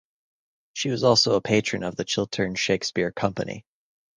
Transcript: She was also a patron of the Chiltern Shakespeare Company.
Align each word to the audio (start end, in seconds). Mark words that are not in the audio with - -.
She 0.73 0.89
was 0.89 1.03
also 1.03 1.35
a 1.35 1.41
patron 1.41 1.83
of 1.83 1.95
the 1.95 2.03
Chiltern 2.05 2.55
Shakespeare 2.55 3.11
Company. 3.11 3.67